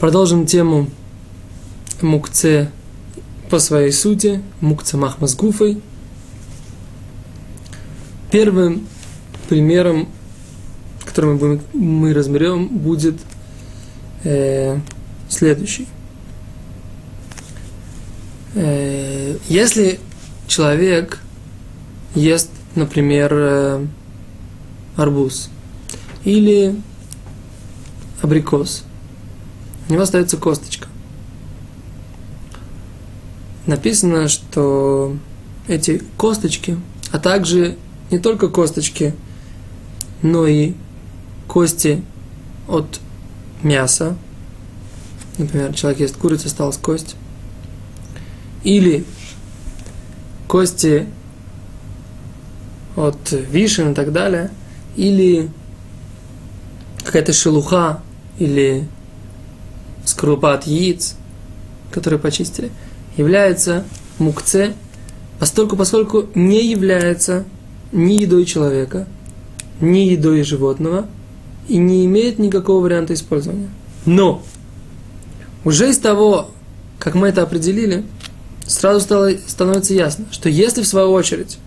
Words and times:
Продолжим 0.00 0.46
тему 0.46 0.88
мукце 2.00 2.70
по 3.50 3.58
своей 3.58 3.92
сути, 3.92 4.42
мукце 4.62 4.96
махмас 4.96 5.36
гуфой. 5.36 5.82
Первым 8.30 8.86
примером, 9.50 10.08
который 11.04 11.34
мы, 11.34 11.36
будем, 11.36 11.60
мы 11.74 12.14
разберем, 12.14 12.68
будет 12.68 13.20
э, 14.24 14.78
следующий. 15.28 15.86
Э, 18.54 19.36
если 19.50 20.00
человек 20.46 21.18
ест, 22.14 22.48
например, 22.74 23.34
э, 23.34 23.86
арбуз 24.96 25.50
или 26.24 26.74
абрикос, 28.22 28.84
у 29.90 29.92
него 29.94 30.04
остается 30.04 30.36
косточка. 30.36 30.86
Написано, 33.66 34.28
что 34.28 35.16
эти 35.66 36.02
косточки, 36.16 36.78
а 37.10 37.18
также 37.18 37.76
не 38.10 38.18
только 38.18 38.48
косточки, 38.48 39.14
но 40.22 40.46
и 40.46 40.74
кости 41.48 42.04
от 42.68 43.00
мяса. 43.62 44.16
Например, 45.38 45.74
человек 45.74 46.00
ест 46.00 46.16
курицу, 46.16 46.46
осталась 46.46 46.76
кость. 46.76 47.16
Или 48.62 49.04
кости 50.46 51.06
от 52.94 53.32
вишен 53.32 53.92
и 53.92 53.94
так 53.94 54.12
далее. 54.12 54.50
Или 54.96 55.50
какая-то 57.04 57.32
шелуха, 57.32 58.02
или 58.38 58.86
скорлупа 60.04 60.54
от 60.54 60.66
яиц, 60.66 61.16
которые 61.90 62.20
почистили, 62.20 62.70
является 63.16 63.84
мукце, 64.18 64.74
постольку, 65.38 65.76
поскольку 65.76 66.26
не 66.34 66.66
является 66.66 67.44
ни 67.92 68.14
едой 68.14 68.44
человека, 68.44 69.06
ни 69.80 70.00
едой 70.00 70.42
животного 70.42 71.06
и 71.68 71.76
не 71.76 72.04
имеет 72.06 72.38
никакого 72.38 72.82
варианта 72.82 73.14
использования. 73.14 73.68
Но 74.06 74.42
уже 75.64 75.90
из 75.90 75.98
того, 75.98 76.50
как 76.98 77.14
мы 77.14 77.28
это 77.28 77.42
определили, 77.42 78.04
сразу 78.66 79.00
стало, 79.00 79.30
становится 79.46 79.94
ясно, 79.94 80.26
что 80.30 80.48
если 80.48 80.82
в 80.82 80.86
свою 80.86 81.10
очередь 81.10 81.58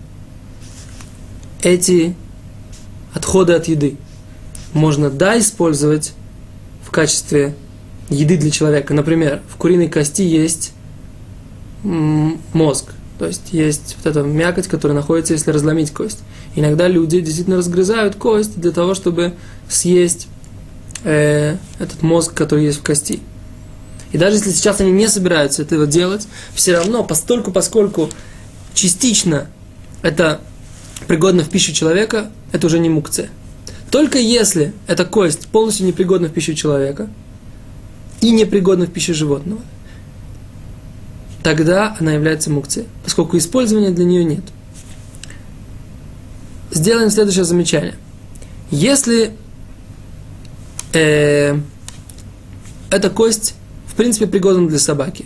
эти 1.62 2.16
отходы 3.14 3.54
от 3.54 3.68
еды 3.68 3.98
можно 4.74 5.10
да 5.10 5.38
использовать 5.40 6.14
в 6.84 6.92
качестве 6.92 7.56
еды 8.14 8.38
для 8.38 8.52
человека. 8.52 8.94
Например, 8.94 9.42
в 9.50 9.58
куриной 9.58 9.90
кости 9.90 10.22
есть 10.22 10.74
мозг, 11.84 12.92
то 13.20 13.28
есть 13.28 13.52
есть 13.52 13.98
вот 13.98 14.10
эта 14.10 14.24
мякоть, 14.24 14.68
которая 14.68 14.96
находится, 14.96 15.34
если 15.34 15.52
разломить 15.52 15.92
кость. 15.92 16.20
Иногда 16.56 16.88
люди 16.88 17.20
действительно 17.20 17.58
разгрызают 17.58 18.16
кость 18.16 18.60
для 18.60 18.72
того, 18.72 18.94
чтобы 18.94 19.34
съесть 19.70 20.28
э, 21.04 21.58
этот 21.80 22.02
мозг, 22.02 22.34
который 22.34 22.66
есть 22.66 22.80
в 22.80 22.84
кости. 22.84 23.20
И 24.12 24.18
даже 24.18 24.38
если 24.38 24.52
сейчас 24.52 24.80
они 24.80 24.92
не 24.92 25.08
собираются 25.08 25.64
этого 25.64 25.88
делать, 25.88 26.28
все 26.54 26.74
равно, 26.78 27.04
постольку, 27.04 27.52
поскольку 27.52 28.10
частично 28.74 29.48
это 30.02 30.40
пригодно 31.08 31.44
в 31.44 31.50
пищу 31.50 31.74
человека, 31.74 32.32
это 32.52 32.68
уже 32.68 32.80
не 32.80 32.90
мукция. 32.90 33.30
Только 33.90 34.20
если 34.20 34.74
эта 34.88 35.06
кость 35.06 35.48
полностью 35.48 35.86
непригодна 35.86 36.30
в 36.30 36.32
пищу 36.32 36.54
человека– 36.54 37.10
и 38.24 38.32
непригодна 38.32 38.86
в 38.86 38.90
пищу 38.90 39.14
животного, 39.14 39.60
тогда 41.44 41.98
она 42.00 42.14
является 42.14 42.50
мукцией, 42.50 42.88
поскольку 43.04 43.38
использования 43.38 43.92
для 43.92 44.06
нее 44.06 44.24
нет. 44.24 44.46
Сделаем 46.72 47.10
следующее 47.10 47.44
замечание. 47.44 47.96
Если 48.72 49.34
э, 50.94 51.58
эта 52.90 53.10
кость, 53.10 53.56
в 53.88 53.96
принципе, 53.96 54.26
пригодна 54.26 54.70
для 54.70 54.80
собаки 54.80 55.26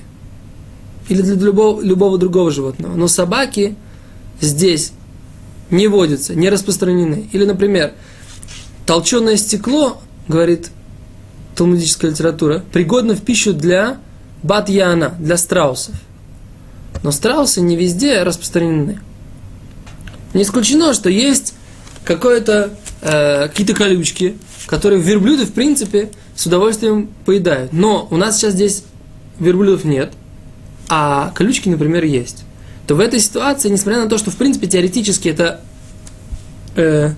или 1.08 1.22
для 1.22 1.36
любого, 1.36 1.80
любого 1.80 2.18
другого 2.18 2.50
животного, 2.50 2.96
но 2.96 3.08
собаки 3.08 3.76
здесь 4.42 4.92
не 5.70 5.88
водятся, 5.88 6.34
не 6.34 6.50
распространены. 6.50 7.30
Или, 7.32 7.46
например, 7.46 7.94
толченое 8.88 9.38
стекло, 9.38 10.02
говорит 10.28 10.72
талмудическая 11.58 12.12
литература, 12.12 12.64
пригодна 12.72 13.16
в 13.16 13.22
пищу 13.22 13.54
для 13.54 13.98
бат-яна, 14.44 15.16
для 15.20 15.38
страусов. 15.38 15.96
Но 17.04 17.12
страусы 17.12 17.62
не 17.62 17.76
везде 17.76 18.24
распространены. 18.24 19.00
Не 20.34 20.44
исключено, 20.44 20.94
что 20.94 21.10
есть 21.10 21.54
какое-то, 22.04 22.72
э, 23.02 23.48
какие-то 23.48 23.74
колючки, 23.74 24.38
которые 24.68 25.02
верблюды, 25.02 25.46
в 25.46 25.54
принципе, 25.54 26.12
с 26.36 26.46
удовольствием 26.46 27.10
поедают. 27.26 27.74
Но 27.74 28.08
у 28.12 28.18
нас 28.18 28.38
сейчас 28.38 28.54
здесь 28.54 28.84
верблюдов 29.40 29.84
нет, 29.84 30.14
а 30.90 31.32
колючки, 31.36 31.70
например, 31.70 32.04
есть. 32.04 32.44
То 32.86 32.96
в 32.96 33.00
этой 33.00 33.20
ситуации, 33.20 33.70
несмотря 33.70 34.04
на 34.04 34.10
то, 34.10 34.18
что, 34.18 34.32
в 34.32 34.36
принципе, 34.36 34.68
теоретически 34.68 35.28
это 35.30 35.62
э, 36.76 37.12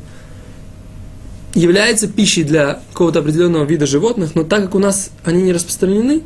является 1.54 2.08
пищей 2.08 2.44
для 2.44 2.82
какого-то 2.92 3.20
определенного 3.20 3.66
вида 3.66 3.86
животных, 3.86 4.36
но 4.36 4.44
так 4.44 4.64
как 4.64 4.76
у 4.76 4.80
нас 4.80 5.12
они 5.24 5.42
не 5.44 5.54
распространены, 5.54 6.24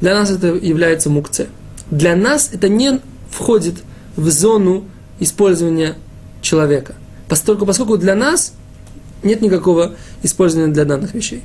для 0.00 0.14
нас 0.14 0.30
это 0.30 0.48
является 0.48 1.10
мукце. 1.10 1.48
Для 1.90 2.16
нас 2.16 2.50
это 2.52 2.68
не 2.68 3.00
входит 3.30 3.76
в 4.16 4.30
зону 4.30 4.84
использования 5.20 5.96
человека. 6.42 6.94
Поскольку, 7.28 7.66
поскольку 7.66 7.96
для 7.96 8.14
нас 8.14 8.52
нет 9.22 9.40
никакого 9.40 9.94
использования 10.22 10.72
для 10.72 10.84
данных 10.84 11.14
вещей. 11.14 11.42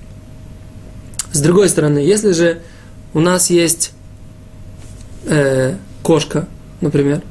С 1.32 1.40
другой 1.42 1.70
стороны, 1.70 2.00
если 2.00 2.32
же 2.32 2.62
у 3.14 3.20
нас 3.20 3.50
есть 3.50 3.92
э, 5.26 5.76
кошка, 6.04 6.48
например, 6.82 7.22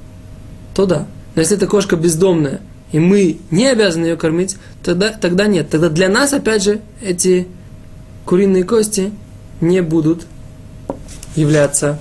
то 0.75 0.87
да. 0.87 1.07
Но 1.35 1.43
если 1.43 1.57
эта 1.57 1.67
кошка 1.67 1.97
бездомная, 1.97 2.61
и 2.93 2.99
мы 2.99 3.39
не 3.51 3.69
обязаны 3.69 4.07
ее 4.07 4.17
кормить, 4.17 4.57
тогда, 4.83 5.11
тогда 5.11 5.47
нет. 5.47 5.71
Тогда 5.71 5.89
для 5.89 6.09
нас, 6.09 6.33
опять 6.33 6.63
же, 6.63 6.81
эти 7.03 7.47
куриные 8.25 8.65
кости 8.65 9.13
не 9.61 9.83
будут 9.83 10.27
являться 11.37 12.01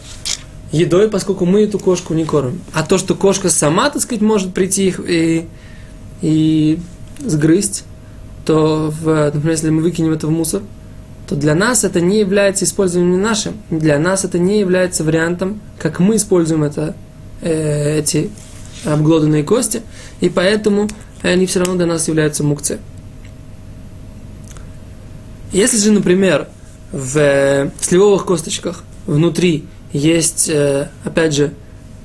едой, 0.71 1.09
поскольку 1.09 1.45
мы 1.45 1.63
эту 1.63 1.79
кошку 1.79 2.13
не 2.13 2.25
кормим. 2.25 2.61
А 2.73 2.83
то, 2.83 2.97
что 2.97 3.15
кошка 3.15 3.49
сама, 3.49 3.89
так 3.89 4.01
сказать, 4.01 4.21
может 4.21 4.53
прийти 4.53 4.87
их 4.87 4.99
и, 5.05 5.47
и 6.21 6.79
сгрызть, 7.19 7.83
то, 8.45 8.93
в, 9.01 9.31
например, 9.33 9.51
если 9.51 9.69
мы 9.69 9.81
выкинем 9.81 10.13
это 10.13 10.27
в 10.27 10.31
мусор, 10.31 10.61
то 11.27 11.35
для 11.35 11.53
нас 11.53 11.83
это 11.83 12.01
не 12.01 12.19
является 12.19 12.65
использованием 12.65 13.21
нашим. 13.21 13.53
Для 13.69 13.99
нас 13.99 14.25
это 14.25 14.39
не 14.39 14.59
является 14.59 15.03
вариантом, 15.03 15.61
как 15.77 15.99
мы 15.99 16.15
используем 16.15 16.63
это, 16.63 16.95
э, 17.41 17.99
эти 17.99 18.31
обглоданные 18.85 19.43
кости, 19.43 19.81
и 20.21 20.29
поэтому 20.29 20.87
они 21.27 21.45
все 21.45 21.59
равно 21.59 21.75
для 21.75 21.85
нас 21.85 22.07
являются 22.07 22.43
мукцы. 22.43 22.79
Если 25.51 25.77
же, 25.77 25.91
например, 25.91 26.47
в 26.91 27.17
э, 27.17 27.71
сливовых 27.81 28.25
косточках 28.25 28.83
внутри 29.05 29.65
есть, 29.91 30.49
э, 30.49 30.89
опять 31.03 31.33
же, 31.33 31.53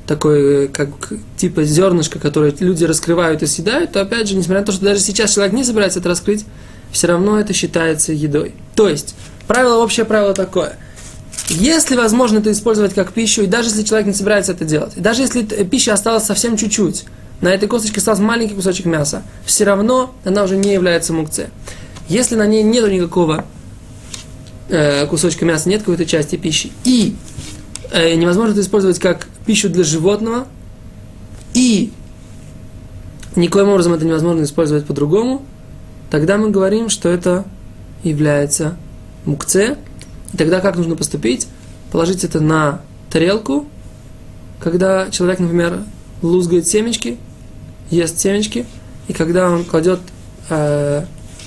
такой, 0.07 0.69
как 0.69 0.89
типа 1.37 1.65
зернышко, 1.65 2.19
которое 2.19 2.55
люди 2.61 2.85
раскрывают 2.85 3.43
и 3.43 3.47
съедают, 3.47 3.93
то 3.93 4.01
опять 4.01 4.29
же, 4.29 4.37
несмотря 4.37 4.61
на 4.61 4.67
то, 4.67 4.73
что 4.73 4.85
даже 4.85 5.01
сейчас 5.01 5.35
человек 5.35 5.55
не 5.55 5.65
собирается 5.65 6.01
это 6.01 6.09
раскрыть, 6.09 6.45
все 6.93 7.07
равно 7.07 7.39
это 7.41 7.53
считается 7.53 8.13
едой. 8.13 8.55
То 8.75 8.89
есть, 8.89 9.15
правило, 9.47 9.83
общее 9.83 10.05
правило 10.05 10.35
такое. 10.35 10.77
Если 11.49 11.97
возможно 11.97 12.39
это 12.39 12.53
использовать 12.53 12.95
как 12.95 13.13
пищу, 13.13 13.43
и 13.43 13.47
даже 13.47 13.69
если 13.69 13.83
человек 13.83 14.07
не 14.07 14.15
собирается 14.15 14.53
это 14.53 14.65
делать, 14.65 14.93
и 14.97 15.01
даже 15.01 15.23
если 15.23 15.43
пища 15.43 15.93
осталась 15.93 16.25
совсем 16.25 16.57
чуть-чуть, 16.57 17.05
на 17.45 17.49
этой 17.49 17.69
косточке 17.69 17.99
остался 17.99 18.23
маленький 18.23 18.55
кусочек 18.55 18.87
мяса, 18.87 19.23
все 19.45 19.65
равно 19.65 20.15
она 20.25 20.45
уже 20.45 20.57
не 20.57 20.73
является 20.73 21.13
мукце. 21.13 21.51
Если 22.09 22.37
на 22.37 22.47
ней 22.47 22.63
нет 22.63 22.91
никакого 22.91 23.45
э, 24.71 25.07
кусочка 25.07 25.45
мяса, 25.45 25.69
нет 25.69 25.81
какой-то 25.81 26.07
части 26.07 26.37
пищи, 26.37 26.73
и 26.85 27.17
э, 27.93 28.15
невозможно 28.15 28.53
это 28.53 28.63
использовать 28.63 28.99
как 28.99 29.27
пищу 29.45 29.69
для 29.69 29.85
животного, 29.85 30.47
и 31.53 31.93
никоим 33.37 33.69
образом 33.69 33.93
это 33.93 34.07
невозможно 34.07 34.43
использовать 34.43 34.87
по-другому, 34.87 35.43
тогда 36.11 36.39
мы 36.39 36.49
говорим, 36.49 36.89
что 36.89 37.11
это 37.11 37.45
является 38.05 38.75
мукце, 39.27 39.77
тогда 40.35 40.63
как 40.63 40.77
нужно 40.77 40.97
поступить? 40.97 41.47
Положить 41.93 42.25
это 42.25 42.41
на 42.41 42.81
тарелку, 43.11 43.67
когда 44.61 45.11
человек, 45.11 45.41
например, 45.41 45.81
лузгает 46.23 46.67
семечки, 46.67 47.19
ест 47.91 48.19
семечки, 48.19 48.67
и 49.09 49.13
когда 49.13 49.51
он 49.51 49.65
кладет 49.65 50.01
э, 50.51 51.05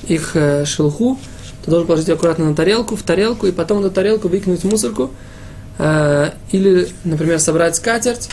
их 0.08 0.36
э, 0.36 0.66
шелуху, 0.66 1.18
то 1.64 1.72
должен 1.72 1.88
положить 1.88 2.10
аккуратно 2.10 2.46
на 2.46 2.56
тарелку, 2.56 2.96
в 2.96 3.04
тарелку, 3.04 3.48
и 3.48 3.52
потом 3.52 3.80
эту 3.80 3.92
тарелку 3.92 4.28
выкинуть 4.28 4.62
в 4.62 4.66
мусорку. 4.66 5.12
Э, 5.80 6.32
или, 6.52 6.90
например, 7.04 7.40
собрать 7.40 7.76
скатерть, 7.76 8.30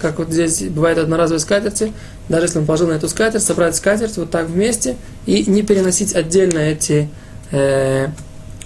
как 0.00 0.18
вот 0.18 0.30
здесь 0.30 0.62
бывает 0.62 0.98
одноразовые 0.98 1.40
скатерти, 1.40 1.92
даже 2.28 2.46
если 2.46 2.58
он 2.58 2.66
положил 2.66 2.88
на 2.88 2.92
эту 2.92 3.08
скатерть, 3.08 3.42
собрать 3.42 3.76
скатерть 3.76 4.16
вот 4.16 4.30
так 4.30 4.48
вместе 4.48 4.96
и 5.26 5.48
не 5.50 5.62
переносить 5.62 6.14
отдельно 6.14 6.58
эти 6.58 7.08
э, 7.50 8.08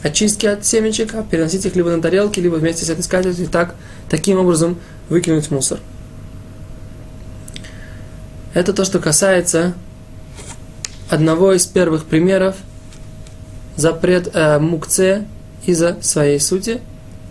очистки 0.03 0.47
от 0.47 0.65
семечек, 0.67 1.15
а 1.15 1.23
переносить 1.23 1.65
их 1.65 1.75
либо 1.75 1.91
на 1.91 2.03
тарелке, 2.03 2.41
либо 2.41 2.57
вместе 2.57 2.85
с 2.85 2.91
этой 2.91 3.03
скатертью, 3.03 3.47
и 3.47 3.49
так, 3.49 3.75
таким 4.11 4.39
образом 4.39 4.79
выкинуть 5.09 5.51
мусор. 5.51 5.79
Это 8.55 8.73
то, 8.73 8.85
что 8.85 8.99
касается 8.99 9.75
одного 11.09 11.53
из 11.53 11.67
первых 11.67 12.05
примеров 12.05 12.57
запрет 13.77 14.31
э, 14.35 14.59
мукце 14.59 15.27
из-за 15.65 15.97
своей 16.03 16.39
сути, 16.39 16.81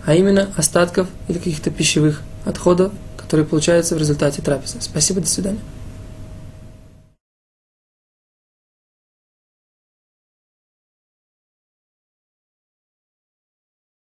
а 0.04 0.14
именно 0.14 0.48
остатков 0.56 1.08
или 1.28 1.38
каких-то 1.38 1.70
пищевых 1.70 2.22
отходов, 2.44 2.92
которые 3.16 3.46
получаются 3.46 3.94
в 3.94 3.98
результате 3.98 4.42
трапезы. 4.42 4.78
Спасибо, 4.80 5.20
до 5.20 5.28
свидания. 5.28 5.60